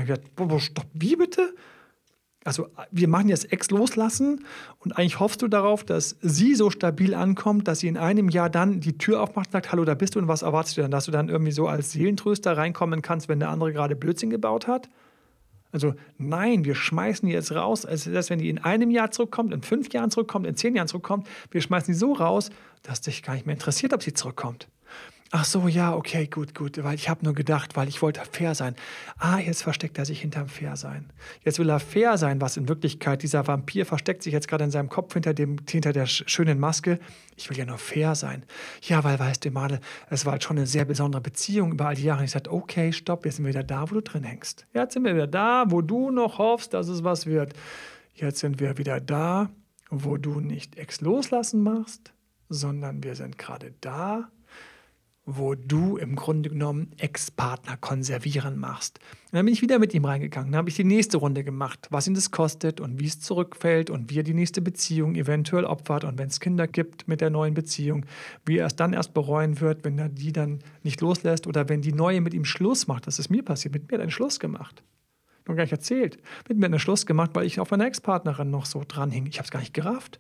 [0.58, 1.56] stopp, wie bitte?
[2.44, 4.46] Also wir machen jetzt Ex loslassen
[4.80, 8.50] und eigentlich hoffst du darauf, dass sie so stabil ankommt, dass sie in einem Jahr
[8.50, 10.92] dann die Tür aufmacht und sagt, hallo, da bist du und was erwartest du dann,
[10.92, 14.68] dass du dann irgendwie so als Seelentröster reinkommen kannst, wenn der andere gerade Blödsinn gebaut
[14.68, 14.90] hat?
[15.74, 19.54] Also nein, wir schmeißen die jetzt raus, als dass wenn die in einem Jahr zurückkommt,
[19.54, 22.52] in fünf Jahren zurückkommt, in zehn Jahren zurückkommt, wir schmeißen die so raus,
[22.84, 24.68] dass dich gar nicht mehr interessiert, ob sie zurückkommt.
[25.36, 28.54] Ach so, ja, okay, gut, gut, weil ich habe nur gedacht, weil ich wollte fair
[28.54, 28.76] sein.
[29.18, 31.12] Ah, jetzt versteckt er sich hinterm fair sein.
[31.44, 34.70] Jetzt will er fair sein, was in Wirklichkeit dieser Vampir versteckt sich jetzt gerade in
[34.70, 37.00] seinem Kopf hinter dem hinter der schönen Maske.
[37.36, 38.44] Ich will ja nur fair sein.
[38.84, 39.80] Ja, weil weißt du, Madel,
[40.12, 42.20] es war halt schon eine sehr besondere Beziehung über all die Jahre.
[42.20, 44.68] Und ich sagte, okay, stopp, jetzt sind wir wieder da, wo du drin hängst.
[44.72, 47.54] Jetzt sind wir wieder da, wo du noch hoffst, dass es was wird.
[48.14, 49.50] Jetzt sind wir wieder da,
[49.90, 52.14] wo du nicht ex loslassen machst,
[52.50, 54.30] sondern wir sind gerade da,
[55.26, 59.00] wo du im Grunde genommen Ex-Partner konservieren machst.
[59.32, 60.52] Und dann bin ich wieder mit ihm reingegangen.
[60.52, 63.90] Dann habe ich die nächste Runde gemacht, was ihn das kostet und wie es zurückfällt
[63.90, 67.30] und wie er die nächste Beziehung eventuell opfert und wenn es Kinder gibt mit der
[67.30, 68.06] neuen Beziehung,
[68.46, 71.82] wie er es dann erst bereuen wird, wenn er die dann nicht loslässt oder wenn
[71.82, 73.08] die neue mit ihm Schluss macht.
[73.08, 73.74] Das ist mir passiert.
[73.74, 74.84] Mit mir hat er einen Schluss gemacht.
[75.48, 76.18] Noch gar nicht erzählt.
[76.50, 79.14] Mit mir hat er einen Schluss gemacht, weil ich auf meiner Ex-Partnerin noch so dran.
[79.14, 80.20] Ich habe es gar nicht gerafft.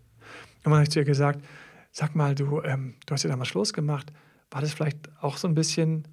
[0.64, 1.44] Und dann habe ich zu ihr gesagt,
[1.92, 4.14] sag mal, du, ähm, du hast ja damals Schluss gemacht
[4.54, 6.08] war das vielleicht auch so ein bisschen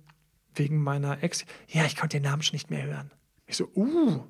[0.54, 1.44] wegen meiner Ex?
[1.68, 3.10] Ja, ich konnte den Namen schon nicht mehr hören.
[3.46, 4.24] Ich so, uh.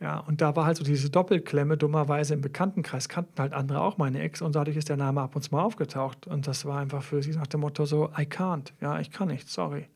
[0.00, 3.98] Ja, und da war halt so diese Doppelklemme, dummerweise im Bekanntenkreis kannten halt andere auch
[3.98, 6.26] meine Ex und dadurch ist der Name ab und zu mal aufgetaucht.
[6.26, 8.72] Und das war einfach für sie nach dem Motto so, I can't.
[8.80, 9.88] Ja, ich kann nicht, sorry.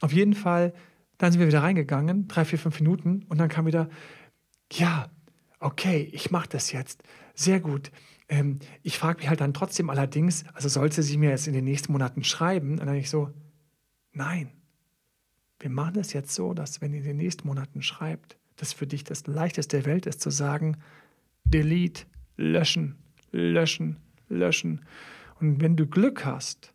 [0.00, 0.72] Auf jeden Fall,
[1.18, 3.88] dann sind wir wieder reingegangen, drei, vier, fünf Minuten und dann kam wieder,
[4.72, 5.08] ja,
[5.58, 7.02] okay, ich mache das jetzt.
[7.34, 7.90] Sehr gut.
[8.30, 11.64] Ähm, ich frage mich halt dann trotzdem allerdings, also sollte sie mir jetzt in den
[11.64, 13.30] nächsten Monaten schreiben, dann ich so,
[14.12, 14.52] nein,
[15.58, 18.86] wir machen es jetzt so, dass wenn ihr in den nächsten Monaten schreibt, das für
[18.86, 20.78] dich das leichteste der Welt ist zu sagen,
[21.44, 22.04] delete,
[22.36, 22.96] löschen,
[23.32, 23.96] löschen,
[24.28, 24.86] löschen.
[25.40, 26.72] Und wenn du Glück hast,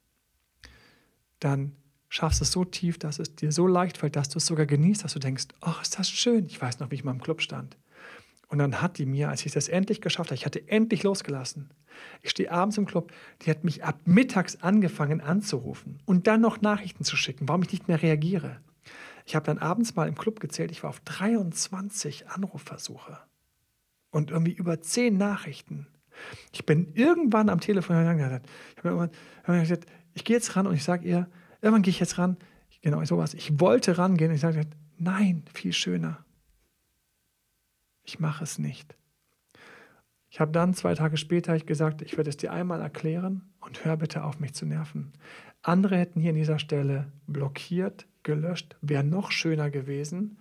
[1.40, 1.72] dann
[2.10, 4.66] schaffst du es so tief, dass es dir so leicht fällt, dass du es sogar
[4.66, 6.48] genießt, dass du denkst, oh, ist das schön.
[6.48, 7.78] Ich weiß noch, wie ich mal im Club stand.
[8.48, 11.70] Und dann hat die mir, als ich das endlich geschafft habe, ich hatte endlich losgelassen.
[12.22, 16.62] Ich stehe abends im Club, die hat mich ab mittags angefangen anzurufen und dann noch
[16.62, 18.60] Nachrichten zu schicken, warum ich nicht mehr reagiere.
[19.26, 23.18] Ich habe dann abends mal im Club gezählt, ich war auf 23 Anrufversuche
[24.12, 25.88] und irgendwie über 10 Nachrichten.
[26.54, 30.76] Ich bin irgendwann am Telefon gegangen, ich habe irgendwann gesagt, ich gehe jetzt ran und
[30.76, 31.28] ich sage ihr,
[31.62, 32.38] irgendwann gehe ich jetzt ran,
[32.82, 33.34] genau sowas.
[33.34, 36.25] Ich wollte rangehen und ich sage, nein, viel schöner
[38.06, 38.96] ich mache es nicht.
[40.30, 43.96] Ich habe dann zwei Tage später gesagt, ich werde es dir einmal erklären und hör
[43.96, 45.14] bitte auf, mich zu nerven.
[45.62, 50.38] Andere hätten hier an dieser Stelle blockiert, gelöscht, wäre noch schöner gewesen.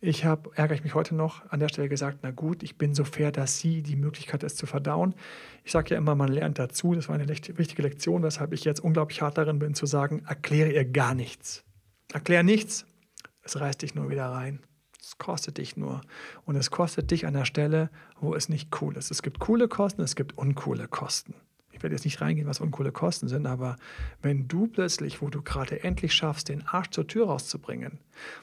[0.00, 2.94] Ich habe, ärgere ich mich heute noch, an der Stelle gesagt, na gut, ich bin
[2.94, 5.14] so fair, dass sie die Möglichkeit ist zu verdauen.
[5.64, 6.94] Ich sage ja immer, man lernt dazu.
[6.94, 10.72] Das war eine wichtige Lektion, weshalb ich jetzt unglaublich hart darin bin zu sagen, erkläre
[10.72, 11.64] ihr gar nichts.
[12.12, 12.86] Erklär nichts,
[13.42, 14.60] es reißt dich nur wieder rein.
[15.22, 16.00] Kostet dich nur.
[16.46, 19.12] Und es kostet dich an der Stelle, wo es nicht cool ist.
[19.12, 21.34] Es gibt coole Kosten, es gibt uncoole Kosten.
[21.70, 23.76] Ich werde jetzt nicht reingehen, was uncoole Kosten sind, aber
[24.20, 28.00] wenn du plötzlich, wo du gerade endlich schaffst, den Arsch zur Tür rauszubringen,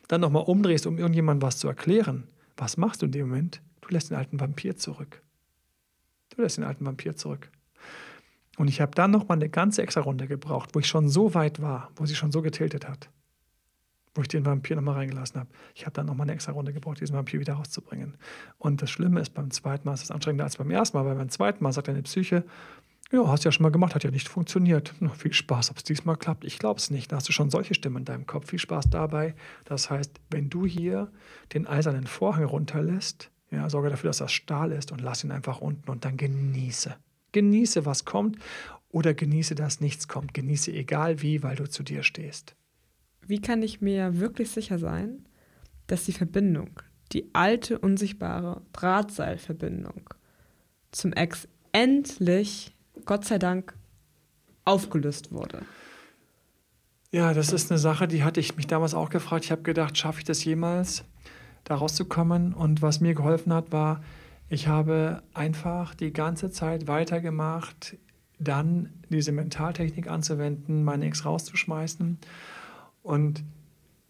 [0.07, 3.61] dann nochmal umdrehst, um irgendjemandem was zu erklären, was machst du in dem Moment?
[3.81, 5.21] Du lässt den alten Vampir zurück.
[6.33, 7.49] Du lässt den alten Vampir zurück.
[8.55, 11.61] Und ich habe dann nochmal eine ganze extra Runde gebraucht, wo ich schon so weit
[11.61, 13.09] war, wo sie schon so getiltet hat
[14.15, 15.49] wo ich den Vampir nochmal reingelassen habe.
[15.75, 18.17] Ich habe dann nochmal eine extra Runde gebraucht, diesen Vampir wieder rauszubringen.
[18.57, 21.15] Und das Schlimme ist, beim zweiten Mal ist es anstrengender als beim ersten Mal, weil
[21.15, 22.43] beim zweiten Mal sagt deine Psyche,
[23.11, 24.93] ja, hast du ja schon mal gemacht, hat ja nicht funktioniert.
[24.99, 26.43] Na, viel Spaß, ob es diesmal klappt.
[26.45, 27.11] Ich glaube es nicht.
[27.11, 28.49] Da hast du schon solche Stimmen in deinem Kopf.
[28.49, 29.33] Viel Spaß dabei.
[29.65, 31.11] Das heißt, wenn du hier
[31.53, 35.59] den eisernen Vorhang runterlässt, ja, sorge dafür, dass das Stahl ist und lass ihn einfach
[35.59, 36.95] unten und dann genieße.
[37.31, 38.37] Genieße, was kommt
[38.89, 40.35] oder genieße, dass nichts kommt.
[40.35, 42.55] Genieße egal wie, weil du zu dir stehst
[43.29, 45.23] wie kann ich mir wirklich sicher sein,
[45.85, 50.09] dass die Verbindung, die alte unsichtbare Drahtseilverbindung
[50.91, 53.75] zum Ex endlich, Gott sei Dank,
[54.65, 55.61] aufgelöst wurde?
[57.11, 59.45] Ja, das ist eine Sache, die hatte ich mich damals auch gefragt.
[59.45, 61.03] Ich habe gedacht, schaffe ich das jemals,
[61.65, 62.53] da rauszukommen?
[62.53, 64.03] Und was mir geholfen hat, war,
[64.47, 67.95] ich habe einfach die ganze Zeit weitergemacht,
[68.39, 72.17] dann diese Mentaltechnik anzuwenden, meine Ex rauszuschmeißen
[73.09, 73.43] und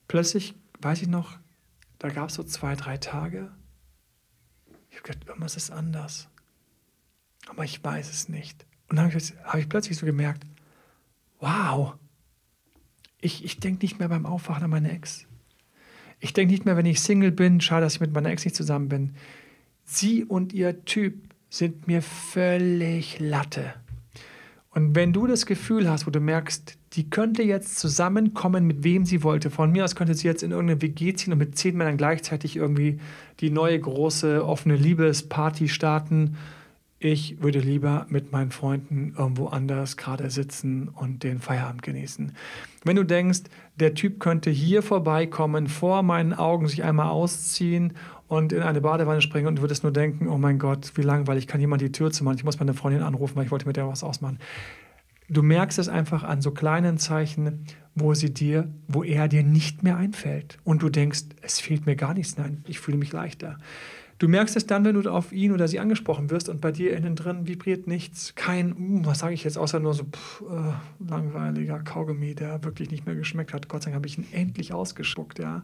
[0.09, 1.39] plötzlich, weiß ich noch,
[1.99, 3.49] da gab es so zwei, drei Tage.
[4.89, 6.27] Ich habe gedacht, irgendwas ist anders.
[7.47, 8.65] Aber ich weiß es nicht.
[8.89, 10.45] Und dann habe ich, hab ich, plötzlich so gemerkt,
[11.39, 11.95] wow,
[13.21, 15.25] ich, ich denke nicht mehr beim Aufwachen an meine Ex.
[16.19, 18.57] Ich denke nicht mehr, wenn ich Single bin, schade, dass ich mit meiner Ex nicht
[18.57, 19.15] zusammen bin.
[19.85, 23.75] Sie und ihr Typ sind mir völlig Latte.
[24.71, 29.03] Und wenn du das Gefühl hast, wo du merkst, die könnte jetzt zusammenkommen, mit wem
[29.03, 31.75] sie wollte, von mir aus könnte sie jetzt in irgendeine WG ziehen und mit zehn
[31.75, 32.99] Männern gleichzeitig irgendwie
[33.39, 36.37] die neue große offene Liebesparty starten.
[36.99, 42.33] Ich würde lieber mit meinen Freunden irgendwo anders gerade sitzen und den Feierabend genießen.
[42.83, 43.43] Wenn du denkst,
[43.75, 47.93] der Typ könnte hier vorbeikommen, vor meinen Augen sich einmal ausziehen
[48.29, 51.59] und in eine Badewanne springen und würdest nur denken, oh mein Gott, wie langweilig, kann
[51.59, 52.37] jemand die Tür zumachen?
[52.37, 54.37] Ich muss meine Freundin anrufen, weil ich wollte mit der was ausmachen.
[55.29, 57.65] Du merkst es einfach an so kleinen Zeichen,
[57.95, 60.59] wo sie dir, wo er dir nicht mehr einfällt.
[60.63, 62.37] Und du denkst, es fehlt mir gar nichts.
[62.37, 63.57] Nein, ich fühle mich leichter.
[64.19, 66.95] Du merkst es dann, wenn du auf ihn oder sie angesprochen wirst und bei dir
[66.95, 68.35] innen drin vibriert nichts.
[68.35, 72.91] Kein, uh, was sage ich jetzt, außer nur so pff, äh, langweiliger Kaugummi, der wirklich
[72.91, 73.69] nicht mehr geschmeckt hat.
[73.69, 75.63] Gott sei Dank habe ich ihn endlich ausgespuckt, ja.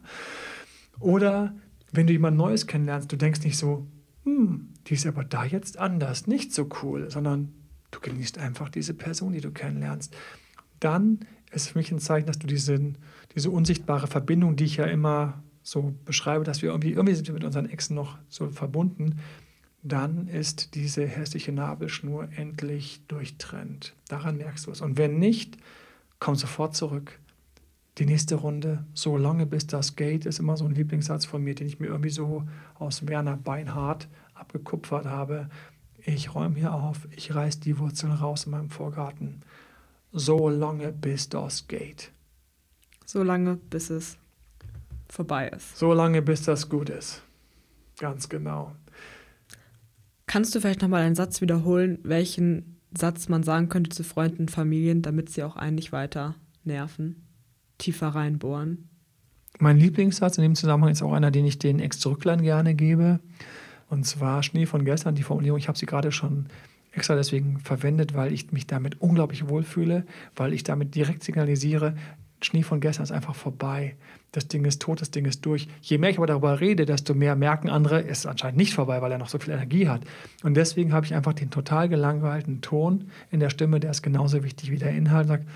[0.98, 1.54] Oder
[1.92, 3.86] wenn du jemand Neues kennenlernst, du denkst nicht so,
[4.24, 7.52] hm, die ist aber da jetzt anders, nicht so cool, sondern
[7.90, 10.14] du genießt einfach diese Person, die du kennenlernst.
[10.80, 11.20] Dann
[11.52, 12.98] ist für mich ein Zeichen, dass du diesen,
[13.34, 17.34] diese unsichtbare Verbindung, die ich ja immer so beschreibe, dass wir irgendwie, irgendwie sind wir
[17.34, 19.20] mit unseren Exen noch so verbunden,
[19.82, 23.94] dann ist diese hässliche Nabelschnur endlich durchtrennt.
[24.08, 24.80] Daran merkst du es.
[24.80, 25.56] Und wenn nicht,
[26.18, 27.18] komm sofort zurück
[27.98, 31.54] die nächste Runde, so lange bis das Gate, ist immer so ein Lieblingssatz von mir,
[31.54, 35.48] den ich mir irgendwie so aus Werner Beinhardt abgekupfert habe.
[36.04, 39.42] Ich räume hier auf, ich reiß die Wurzeln raus in meinem Vorgarten.
[40.12, 42.12] So lange bis das Gate.
[43.06, 44.18] So lange, bis es
[45.08, 45.76] vorbei ist.
[45.78, 47.22] So lange, bis das gut ist.
[47.98, 48.72] Ganz genau.
[50.26, 54.50] Kannst du vielleicht nochmal einen Satz wiederholen, welchen Satz man sagen könnte zu Freunden und
[54.50, 57.25] Familien, damit sie auch einen nicht weiter nerven?
[57.78, 58.88] Tiefer reinbohren.
[59.58, 63.20] Mein Lieblingssatz in dem Zusammenhang ist auch einer, den ich den Ex-Zurücklern gerne gebe.
[63.88, 66.46] Und zwar Schnee von gestern, die Formulierung, ich habe sie gerade schon
[66.92, 71.94] extra deswegen verwendet, weil ich mich damit unglaublich wohlfühle, weil ich damit direkt signalisiere,
[72.42, 73.96] Schnee von gestern ist einfach vorbei.
[74.32, 75.68] Das Ding ist tot, das Ding ist durch.
[75.80, 79.00] Je mehr ich aber darüber rede, desto mehr merken andere, es ist anscheinend nicht vorbei,
[79.00, 80.02] weil er noch so viel Energie hat.
[80.42, 84.44] Und deswegen habe ich einfach den total gelangweilten Ton in der Stimme, der ist genauso
[84.44, 85.28] wichtig wie der Inhalt.
[85.28, 85.46] Sagt,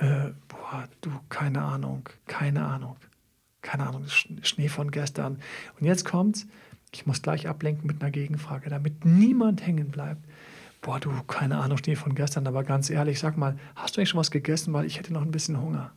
[0.00, 2.96] äh, boah, du, keine Ahnung, keine Ahnung,
[3.62, 5.38] keine Ahnung, Schnee von gestern.
[5.78, 6.46] Und jetzt kommt's,
[6.92, 10.24] ich muss gleich ablenken mit einer Gegenfrage, damit niemand hängen bleibt.
[10.80, 14.08] Boah, du, keine Ahnung, Schnee von gestern, aber ganz ehrlich, sag mal, hast du eigentlich
[14.08, 15.92] schon was gegessen, weil ich hätte noch ein bisschen Hunger.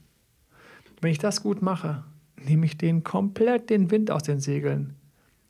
[0.99, 2.03] Wenn ich das gut mache,
[2.35, 4.95] nehme ich denen komplett den Wind aus den Segeln.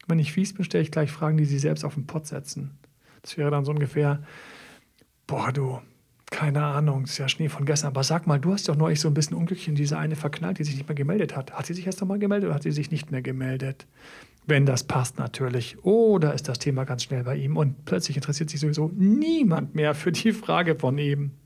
[0.07, 2.77] Wenn ich fies bin, stelle ich gleich Fragen, die sie selbst auf den Pott setzen.
[3.23, 4.21] Das wäre dann so ungefähr,
[5.25, 5.81] boah, du,
[6.33, 7.89] keine Ahnung, ist ja Schnee von gestern.
[7.89, 10.57] Aber sag mal, du hast doch neulich so ein bisschen unglücklich in diese eine verknallt,
[10.57, 11.53] die sich nicht mehr gemeldet hat.
[11.53, 13.85] Hat sie sich erst einmal gemeldet oder hat sie sich nicht mehr gemeldet?
[14.47, 15.77] Wenn das passt natürlich.
[15.83, 19.93] Oder ist das Thema ganz schnell bei ihm und plötzlich interessiert sich sowieso niemand mehr
[19.93, 21.37] für die Frage von eben.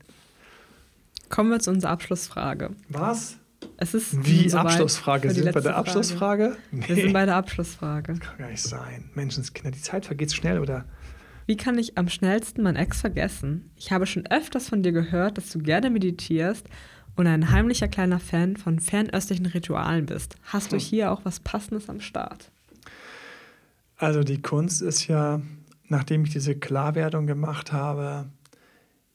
[1.28, 2.70] Kommen wir zu unserer Abschlussfrage.
[2.88, 3.36] Was?
[3.76, 5.30] Es ist Wie Abschlussfrage?
[5.30, 6.56] Sind wir bei der Abschlussfrage?
[6.70, 6.88] Nee.
[6.88, 8.14] Wir sind bei der Abschlussfrage.
[8.14, 9.10] Das kann gar nicht sein.
[9.14, 10.86] Menschenskinder, die Zeit vergeht schnell, oder?
[11.48, 13.70] Wie kann ich am schnellsten mein Ex vergessen?
[13.74, 16.68] Ich habe schon öfters von dir gehört, dass du gerne meditierst
[17.16, 20.36] und ein heimlicher kleiner Fan von fernöstlichen Ritualen bist.
[20.42, 20.80] Hast du hm.
[20.80, 22.50] hier auch was Passendes am Start?
[23.96, 25.40] Also die Kunst ist ja,
[25.88, 28.26] nachdem ich diese Klarwerdung gemacht habe,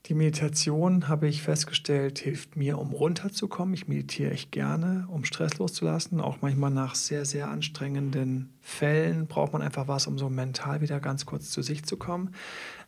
[0.08, 3.74] die Meditation, habe ich festgestellt, hilft mir, um runterzukommen.
[3.74, 6.20] Ich meditiere echt gerne, um Stress loszulassen.
[6.20, 11.00] Auch manchmal nach sehr, sehr anstrengenden Fällen braucht man einfach was, um so mental wieder
[11.00, 12.32] ganz kurz zu sich zu kommen.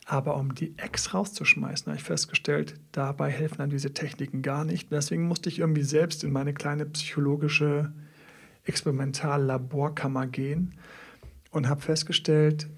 [0.04, 4.92] Aber um die Ex rauszuschmeißen, habe ich festgestellt, dabei helfen dann diese Techniken gar nicht.
[4.92, 7.94] Deswegen musste ich irgendwie selbst in meine kleine psychologische
[8.64, 10.74] Experimental-Laborkammer gehen
[11.50, 12.68] und habe festgestellt,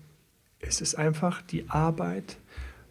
[0.61, 2.39] es ist einfach die Arbeit,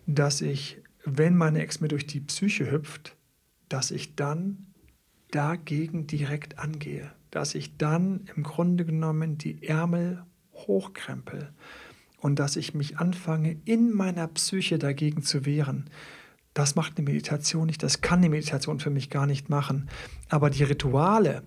[0.07, 0.77] dass ich
[1.09, 3.15] wenn meine Ex mir durch die Psyche hüpft,
[3.69, 4.67] dass ich dann
[5.31, 11.53] dagegen direkt angehe, dass ich dann im Grunde genommen die Ärmel hochkrempel
[12.19, 15.89] und dass ich mich anfange, in meiner Psyche dagegen zu wehren.
[16.53, 19.89] Das macht eine Meditation nicht, das kann eine Meditation für mich gar nicht machen.
[20.27, 21.43] Aber die Rituale,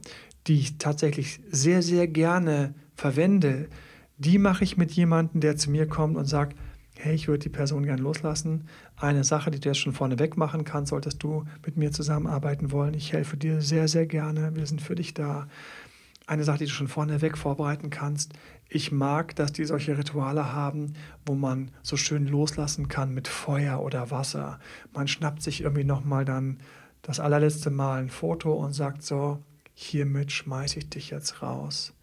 [0.46, 3.68] die ich tatsächlich sehr, sehr gerne verwende,
[4.16, 6.56] die mache ich mit jemandem, der zu mir kommt und sagt,
[7.00, 8.68] hey, ich würde die Person gern loslassen.
[9.00, 12.92] Eine Sache, die du jetzt schon vorneweg machen kannst, solltest du mit mir zusammenarbeiten wollen.
[12.92, 14.54] Ich helfe dir sehr, sehr gerne.
[14.54, 15.48] Wir sind für dich da.
[16.26, 18.34] Eine Sache, die du schon vorneweg vorbereiten kannst.
[18.68, 20.92] Ich mag, dass die solche Rituale haben,
[21.24, 24.60] wo man so schön loslassen kann mit Feuer oder Wasser.
[24.92, 26.58] Man schnappt sich irgendwie nochmal dann
[27.00, 31.94] das allerletzte Mal ein Foto und sagt so, hiermit schmeiße ich dich jetzt raus.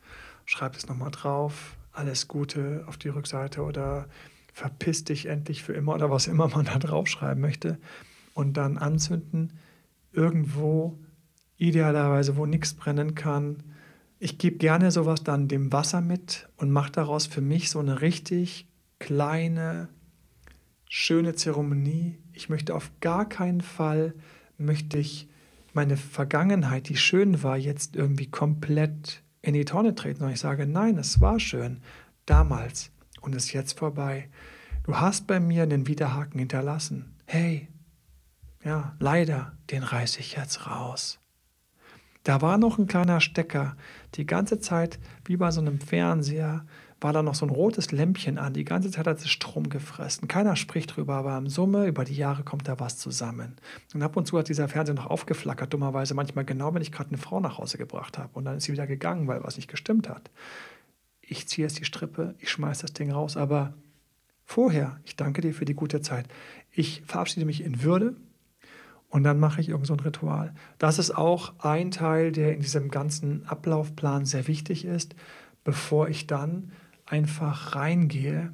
[0.46, 4.08] Schreib es nochmal drauf, alles Gute auf die Rückseite oder
[4.58, 7.78] verpiss dich endlich für immer oder was immer man da draufschreiben möchte.
[8.34, 9.54] und dann anzünden,
[10.12, 11.00] irgendwo,
[11.58, 13.64] idealerweise, wo nichts brennen kann.
[14.20, 18.02] Ich gebe gerne sowas dann dem Wasser mit und mache daraus für mich so eine
[18.02, 18.68] richtig
[19.00, 19.90] kleine,
[20.88, 22.20] schöne Zeremonie.
[22.34, 24.14] Ich möchte auf gar keinen Fall,
[24.60, 25.28] möchte ich
[25.74, 30.24] meine Vergangenheit, die schön war, jetzt irgendwie komplett in die Tonne treten.
[30.24, 31.80] Und ich sage, nein, es war schön
[32.28, 32.92] damals
[33.28, 34.30] und ist jetzt vorbei.
[34.86, 37.14] Du hast bei mir einen Widerhaken hinterlassen.
[37.26, 37.68] Hey,
[38.64, 41.20] ja, leider, den reiße ich jetzt raus.
[42.24, 43.76] Da war noch ein kleiner Stecker.
[44.16, 46.66] Die ganze Zeit, wie bei so einem Fernseher,
[47.02, 48.54] war da noch so ein rotes Lämpchen an.
[48.54, 50.30] Die ganze Zeit hat es Strom gefressen.
[50.30, 53.58] Keiner spricht drüber, aber im Summe, über die Jahre kommt da was zusammen.
[53.94, 57.10] Und ab und zu hat dieser Fernseher noch aufgeflackert, dummerweise manchmal genau, wenn ich gerade
[57.10, 58.30] eine Frau nach Hause gebracht habe.
[58.34, 60.32] Und dann ist sie wieder gegangen, weil was nicht gestimmt hat.
[61.30, 63.74] Ich ziehe jetzt die Strippe, ich schmeiße das Ding raus, aber
[64.46, 66.28] vorher, ich danke dir für die gute Zeit.
[66.72, 68.16] Ich verabschiede mich in Würde,
[69.10, 70.54] und dann mache ich irgend so ein Ritual.
[70.78, 75.16] Das ist auch ein Teil, der in diesem ganzen Ablaufplan sehr wichtig ist,
[75.64, 76.72] bevor ich dann
[77.06, 78.54] einfach reingehe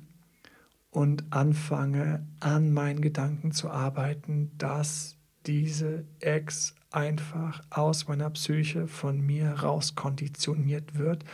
[0.92, 9.20] und anfange, an meinen Gedanken zu arbeiten, dass diese Ex einfach aus meiner Psyche von
[9.20, 11.26] mir rauskonditioniert wird.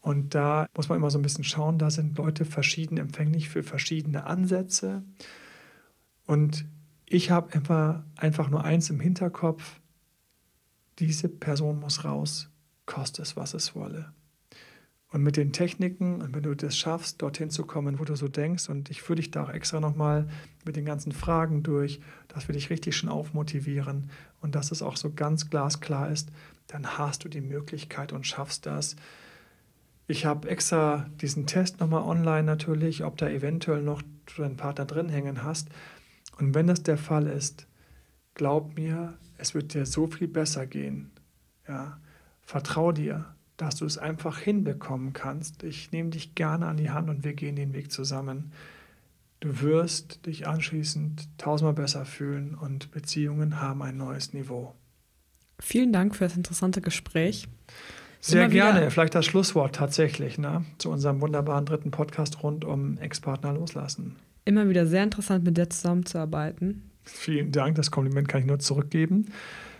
[0.00, 3.62] Und da muss man immer so ein bisschen schauen, da sind Leute verschieden empfänglich für
[3.62, 5.02] verschiedene Ansätze.
[6.26, 6.64] Und
[7.06, 9.80] ich habe einfach, einfach nur eins im Hinterkopf,
[10.98, 12.50] diese Person muss raus,
[12.86, 14.12] koste es, was es wolle.
[15.12, 18.28] Und mit den Techniken, und wenn du das schaffst, dorthin zu kommen, wo du so
[18.28, 20.28] denkst, und ich führe dich da auch extra nochmal
[20.64, 24.10] mit den ganzen Fragen durch, dass wir dich richtig schon aufmotivieren
[24.40, 26.30] und dass es auch so ganz glasklar ist,
[26.68, 28.94] dann hast du die Möglichkeit und schaffst das.
[30.10, 34.02] Ich habe extra diesen Test nochmal online natürlich, ob da eventuell noch
[34.36, 35.68] deinen Partner drin hängen hast.
[36.38, 37.66] Und wenn das der Fall ist,
[38.34, 41.10] glaub mir, es wird dir so viel besser gehen.
[41.66, 42.00] Ja,
[42.42, 45.64] vertrau dir dass du es einfach hinbekommen kannst.
[45.64, 48.52] Ich nehme dich gerne an die Hand und wir gehen den Weg zusammen.
[49.40, 54.74] Du wirst dich anschließend tausendmal besser fühlen und Beziehungen haben ein neues Niveau.
[55.58, 57.48] Vielen Dank für das interessante Gespräch.
[58.20, 58.90] Sehr gerne.
[58.90, 60.64] Vielleicht das Schlusswort tatsächlich ne?
[60.78, 64.16] zu unserem wunderbaren dritten Podcast rund um Ex-Partner loslassen.
[64.44, 66.90] Immer wieder sehr interessant, mit dir zusammenzuarbeiten.
[67.02, 67.76] Vielen Dank.
[67.76, 69.26] Das Kompliment kann ich nur zurückgeben.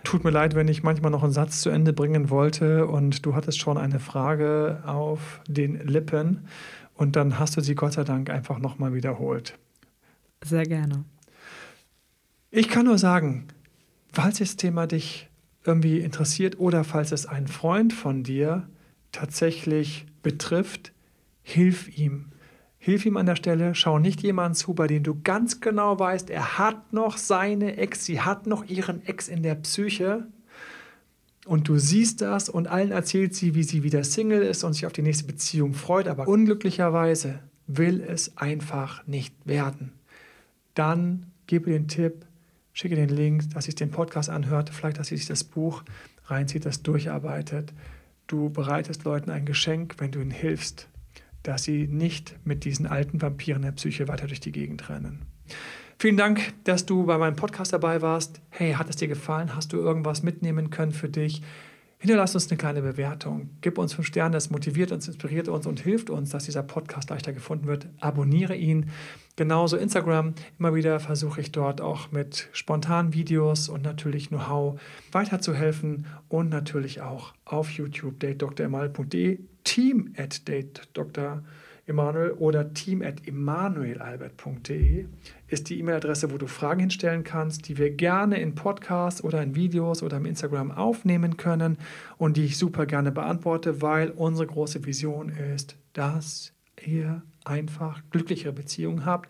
[0.05, 3.35] Tut mir leid, wenn ich manchmal noch einen Satz zu Ende bringen wollte und du
[3.35, 6.47] hattest schon eine Frage auf den Lippen
[6.95, 9.59] und dann hast du sie Gott sei Dank einfach nochmal wiederholt.
[10.43, 11.05] Sehr gerne.
[12.51, 13.49] Ich kann nur sagen,
[14.13, 15.30] falls das Thema dich
[15.65, 18.69] irgendwie interessiert oder falls es einen Freund von dir
[19.13, 20.93] tatsächlich betrifft,
[21.43, 22.27] hilf ihm.
[22.79, 26.31] Hilf ihm an der Stelle, schau nicht jemanden zu, bei dem du ganz genau weißt,
[26.31, 30.27] er hat noch seine Ex, sie hat noch ihren Ex in der Psyche.
[31.47, 34.87] Und du siehst das und allen erzählt sie, wie sie wieder Single ist und sich
[34.87, 39.93] auf die nächste Beziehung freut, aber unglücklicherweise will es einfach nicht werden.
[40.75, 42.25] Dann gebe den Tipp,
[42.81, 45.83] schicke den Link, dass sich den Podcast anhört, vielleicht, dass sie sich das Buch
[46.27, 47.73] reinzieht, das durcharbeitet.
[48.27, 50.89] Du bereitest Leuten ein Geschenk, wenn du ihnen hilfst
[51.43, 55.23] dass sie nicht mit diesen alten Vampiren der Psyche weiter durch die Gegend rennen.
[55.99, 58.41] Vielen Dank, dass du bei meinem Podcast dabei warst.
[58.51, 59.55] Hey, hat es dir gefallen?
[59.55, 61.43] Hast du irgendwas mitnehmen können für dich?
[62.01, 63.51] Hinterlass uns eine kleine Bewertung.
[63.61, 67.11] Gib uns fünf Sterne, das motiviert uns, inspiriert uns und hilft uns, dass dieser Podcast
[67.11, 67.89] leichter gefunden wird.
[68.01, 68.91] Abonniere ihn.
[69.37, 70.35] Genauso Instagram.
[70.59, 74.81] Immer wieder versuche ich dort auch mit spontanen Videos und natürlich Know-how
[75.13, 76.07] weiterzuhelfen.
[76.29, 81.43] Und natürlich auch auf YouTube datedrmal.de team at datedrmal.de
[81.91, 85.07] Emanuel oder team at emanuelalbert.de
[85.49, 89.55] ist die E-Mail-Adresse, wo du Fragen hinstellen kannst, die wir gerne in Podcasts oder in
[89.55, 91.77] Videos oder im Instagram aufnehmen können
[92.17, 96.53] und die ich super gerne beantworte, weil unsere große Vision ist, dass
[96.87, 99.29] ihr einfach glücklichere Beziehungen habt.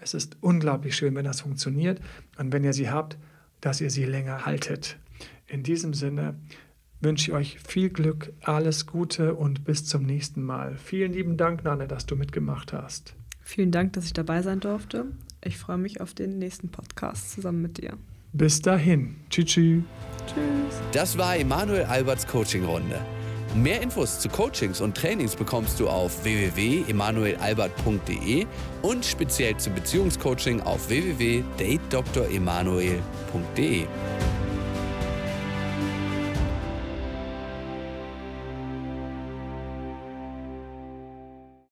[0.00, 2.00] Es ist unglaublich schön, wenn das funktioniert
[2.38, 3.18] und wenn ihr sie habt,
[3.60, 4.96] dass ihr sie länger haltet.
[5.46, 6.36] In diesem Sinne,
[7.00, 10.76] wünsche ich euch viel Glück, alles Gute und bis zum nächsten Mal.
[10.76, 13.14] Vielen lieben Dank, Nanne, dass du mitgemacht hast.
[13.42, 15.06] Vielen Dank, dass ich dabei sein durfte.
[15.42, 17.94] Ich freue mich auf den nächsten Podcast zusammen mit dir.
[18.32, 19.16] Bis dahin.
[19.30, 19.54] Tschüss.
[19.54, 19.84] Tschüss.
[20.92, 23.00] Das war Emanuel Alberts Coaching-Runde.
[23.54, 28.46] Mehr Infos zu Coachings und Trainings bekommst du auf www.emanuelalbert.de
[28.82, 33.86] und speziell zum Beziehungscoaching auf www.datedremanuel.de.